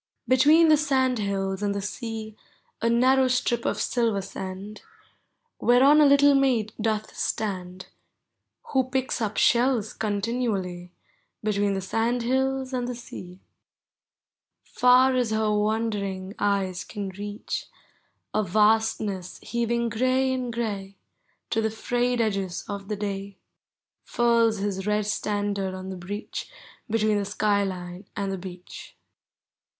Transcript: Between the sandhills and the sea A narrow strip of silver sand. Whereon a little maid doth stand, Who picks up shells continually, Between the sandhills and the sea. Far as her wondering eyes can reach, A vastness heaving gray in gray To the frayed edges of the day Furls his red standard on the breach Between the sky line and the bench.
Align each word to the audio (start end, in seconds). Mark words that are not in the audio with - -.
Between 0.27 0.69
the 0.69 0.77
sandhills 0.77 1.61
and 1.61 1.75
the 1.75 1.79
sea 1.83 2.35
A 2.81 2.89
narrow 2.89 3.27
strip 3.27 3.65
of 3.65 3.79
silver 3.79 4.23
sand. 4.23 4.81
Whereon 5.59 6.01
a 6.01 6.07
little 6.07 6.33
maid 6.33 6.73
doth 6.81 7.15
stand, 7.15 7.85
Who 8.71 8.85
picks 8.89 9.21
up 9.21 9.37
shells 9.37 9.93
continually, 9.93 10.89
Between 11.43 11.75
the 11.75 11.81
sandhills 11.81 12.73
and 12.73 12.87
the 12.87 12.95
sea. 12.95 13.41
Far 14.63 15.15
as 15.15 15.29
her 15.29 15.53
wondering 15.55 16.33
eyes 16.39 16.83
can 16.83 17.09
reach, 17.09 17.67
A 18.33 18.41
vastness 18.41 19.39
heaving 19.43 19.89
gray 19.89 20.31
in 20.33 20.49
gray 20.49 20.95
To 21.51 21.61
the 21.61 21.69
frayed 21.69 22.19
edges 22.19 22.65
of 22.67 22.87
the 22.87 22.95
day 22.95 23.37
Furls 24.03 24.57
his 24.57 24.87
red 24.87 25.05
standard 25.05 25.75
on 25.75 25.89
the 25.89 25.95
breach 25.95 26.49
Between 26.89 27.19
the 27.19 27.23
sky 27.25 27.63
line 27.63 28.07
and 28.15 28.31
the 28.31 28.39
bench. 28.39 28.97